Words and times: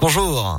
Bonjour. 0.00 0.58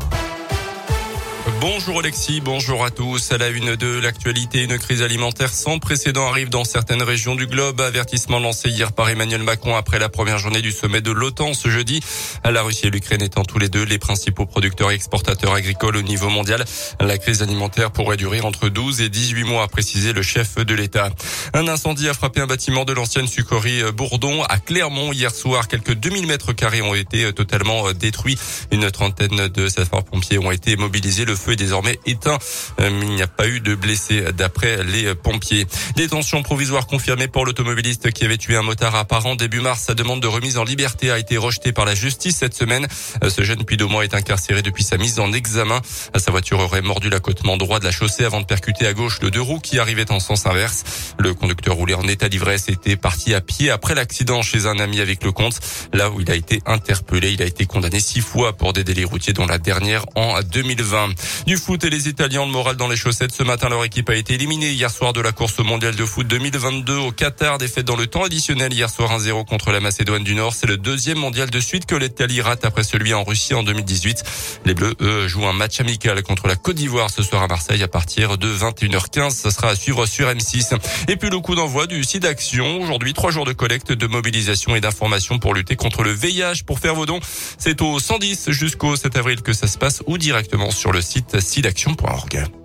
Bonjour 1.61 1.99
Alexis, 1.99 2.41
bonjour 2.41 2.83
à 2.83 2.89
tous. 2.89 3.31
À 3.31 3.37
la 3.37 3.49
une 3.49 3.75
de 3.75 3.99
l'actualité, 3.99 4.63
une 4.63 4.79
crise 4.79 5.03
alimentaire 5.03 5.53
sans 5.53 5.77
précédent 5.77 6.27
arrive 6.27 6.49
dans 6.49 6.63
certaines 6.63 7.03
régions 7.03 7.35
du 7.35 7.45
globe. 7.45 7.81
Avertissement 7.81 8.39
lancé 8.39 8.69
hier 8.69 8.93
par 8.93 9.09
Emmanuel 9.09 9.43
Macron 9.43 9.75
après 9.75 9.99
la 9.99 10.09
première 10.09 10.39
journée 10.39 10.63
du 10.63 10.71
sommet 10.71 11.01
de 11.01 11.11
l'OTAN 11.11 11.53
ce 11.53 11.69
jeudi. 11.69 11.99
La 12.43 12.63
Russie 12.63 12.87
et 12.87 12.89
l'Ukraine 12.89 13.21
étant 13.21 13.43
tous 13.43 13.59
les 13.59 13.69
deux 13.69 13.83
les 13.83 13.99
principaux 13.99 14.47
producteurs 14.47 14.89
et 14.89 14.95
exportateurs 14.95 15.53
agricoles 15.53 15.97
au 15.97 16.01
niveau 16.01 16.29
mondial. 16.29 16.65
La 16.99 17.19
crise 17.19 17.43
alimentaire 17.43 17.91
pourrait 17.91 18.17
durer 18.17 18.41
entre 18.41 18.67
12 18.67 19.01
et 19.01 19.09
18 19.09 19.43
mois, 19.43 19.61
a 19.61 19.67
précisé 19.67 20.13
le 20.13 20.23
chef 20.23 20.55
de 20.55 20.73
l'État. 20.73 21.11
Un 21.53 21.67
incendie 21.67 22.09
a 22.09 22.15
frappé 22.15 22.41
un 22.41 22.47
bâtiment 22.47 22.85
de 22.85 22.93
l'ancienne 22.93 23.27
sucrerie 23.27 23.83
Bourdon 23.95 24.41
à 24.45 24.57
Clermont 24.57 25.13
hier 25.13 25.29
soir. 25.29 25.67
Quelques 25.67 25.93
2000 25.93 26.25
mètres 26.25 26.53
carrés 26.53 26.81
ont 26.81 26.95
été 26.95 27.31
totalement 27.33 27.93
détruits. 27.93 28.39
Une 28.71 28.89
trentaine 28.89 29.47
de 29.47 29.67
sapeurs-pompiers 29.67 30.39
ont 30.39 30.49
été 30.49 30.75
mobilisés. 30.75 31.25
Le 31.25 31.35
feu 31.35 31.50
est 31.51 31.55
désormais 31.55 31.99
éteint. 32.05 32.37
Euh, 32.79 32.89
il 33.01 33.09
n'y 33.09 33.21
a 33.21 33.27
pas 33.27 33.47
eu 33.47 33.59
de 33.59 33.75
blessés 33.75 34.23
d'après 34.33 34.83
les 34.83 35.15
pompiers. 35.15 35.67
Détention 35.95 36.43
provisoire 36.43 36.87
confirmée 36.87 37.27
pour 37.27 37.45
l'automobiliste 37.45 38.11
qui 38.11 38.25
avait 38.25 38.37
tué 38.37 38.55
un 38.55 38.61
motard 38.61 38.95
à 38.95 39.05
Paran 39.05 39.35
début 39.35 39.61
mars. 39.61 39.83
Sa 39.87 39.93
demande 39.93 40.21
de 40.21 40.27
remise 40.27 40.57
en 40.57 40.63
liberté 40.63 41.11
a 41.11 41.19
été 41.19 41.37
rejetée 41.37 41.71
par 41.71 41.85
la 41.85 41.95
justice 41.95 42.37
cette 42.37 42.53
semaine. 42.53 42.87
Euh, 43.23 43.29
ce 43.29 43.43
jeune 43.43 43.63
mois 43.89 44.03
est 44.03 44.13
incarcéré 44.13 44.61
depuis 44.61 44.83
sa 44.83 44.97
mise 44.97 45.19
en 45.19 45.33
examen. 45.33 45.81
Sa 46.15 46.31
voiture 46.31 46.59
aurait 46.59 46.81
mordu 46.81 47.09
l'accotement 47.09 47.57
droit 47.57 47.79
de 47.79 47.85
la 47.85 47.91
chaussée 47.91 48.25
avant 48.25 48.41
de 48.41 48.45
percuter 48.45 48.85
à 48.85 48.93
gauche 48.93 49.19
le 49.21 49.31
deux 49.31 49.41
roues 49.41 49.59
qui 49.59 49.79
arrivait 49.79 50.11
en 50.11 50.19
sens 50.19 50.45
inverse. 50.45 50.83
Le 51.17 51.33
conducteur 51.33 51.75
roulait 51.75 51.93
en 51.93 52.07
état 52.07 52.29
d'ivresse 52.29 52.69
était 52.69 52.95
parti 52.95 53.33
à 53.33 53.41
pied 53.41 53.69
après 53.69 53.95
l'accident 53.95 54.41
chez 54.41 54.65
un 54.65 54.79
ami 54.79 54.99
avec 54.99 55.23
le 55.23 55.31
comte. 55.31 55.59
Là 55.93 56.09
où 56.09 56.21
il 56.21 56.29
a 56.31 56.35
été 56.35 56.61
interpellé, 56.65 57.31
il 57.31 57.41
a 57.41 57.45
été 57.45 57.65
condamné 57.65 57.99
six 57.99 58.21
fois 58.21 58.53
pour 58.53 58.73
des 58.73 58.83
délits 58.83 59.05
routiers 59.05 59.33
dont 59.33 59.45
la 59.45 59.57
dernière 59.57 60.05
en 60.15 60.39
2020. 60.41 61.09
Du 61.47 61.57
foot 61.57 61.83
et 61.83 61.89
les 61.89 62.07
Italiens, 62.07 62.45
le 62.45 62.51
moral 62.51 62.75
dans 62.75 62.87
les 62.87 62.95
chaussettes. 62.95 63.31
Ce 63.33 63.41
matin, 63.41 63.67
leur 63.67 63.83
équipe 63.83 64.09
a 64.09 64.15
été 64.15 64.35
éliminée 64.35 64.69
hier 64.71 64.91
soir 64.91 65.11
de 65.11 65.21
la 65.21 65.31
course 65.31 65.57
mondiale 65.59 65.95
de 65.95 66.05
foot 66.05 66.27
2022 66.27 66.95
au 66.97 67.11
Qatar. 67.11 67.57
Défaite 67.57 67.85
dans 67.85 67.95
le 67.95 68.05
temps 68.05 68.23
additionnel 68.23 68.71
hier 68.71 68.89
soir 68.89 69.19
1-0 69.19 69.45
contre 69.45 69.71
la 69.71 69.79
Macédoine 69.79 70.23
du 70.23 70.35
Nord. 70.35 70.53
C'est 70.53 70.67
le 70.67 70.77
deuxième 70.77 71.17
mondial 71.17 71.49
de 71.49 71.59
suite 71.59 71.87
que 71.87 71.95
l'Italie 71.95 72.41
rate 72.41 72.63
après 72.63 72.83
celui 72.83 73.13
en 73.15 73.23
Russie 73.23 73.55
en 73.55 73.63
2018. 73.63 74.23
Les 74.65 74.75
Bleus, 74.75 74.93
eux, 75.01 75.27
jouent 75.27 75.47
un 75.47 75.53
match 75.53 75.79
amical 75.79 76.21
contre 76.21 76.47
la 76.47 76.55
Côte 76.55 76.75
d'Ivoire 76.75 77.09
ce 77.09 77.23
soir 77.23 77.41
à 77.41 77.47
Marseille 77.47 77.81
à 77.81 77.87
partir 77.87 78.37
de 78.37 78.47
21h15. 78.47 79.31
Ce 79.31 79.49
sera 79.49 79.69
à 79.69 79.75
suivre 79.75 80.05
sur 80.05 80.27
M6. 80.27 80.77
Et 81.07 81.15
puis 81.15 81.31
le 81.31 81.39
coup 81.39 81.55
d'envoi 81.55 81.87
du 81.87 82.03
site 82.03 82.21
d'action. 82.21 82.81
Aujourd'hui, 82.81 83.13
trois 83.13 83.31
jours 83.31 83.45
de 83.45 83.53
collecte, 83.53 83.91
de 83.91 84.07
mobilisation 84.07 84.75
et 84.75 84.81
d'information 84.81 85.39
pour 85.39 85.55
lutter 85.55 85.75
contre 85.75 86.03
le 86.03 86.11
VIH. 86.11 86.63
Pour 86.67 86.79
faire 86.79 86.93
vos 86.93 87.07
dons, 87.07 87.19
c'est 87.57 87.81
au 87.81 87.99
110 87.99 88.51
jusqu'au 88.51 88.95
7 88.95 89.17
avril 89.17 89.41
que 89.41 89.53
ça 89.53 89.67
se 89.67 89.79
passe 89.79 90.03
ou 90.05 90.19
directement 90.19 90.69
sur 90.69 90.91
le 90.91 91.01
site 91.31 91.61
sidaction.org. 91.61 92.60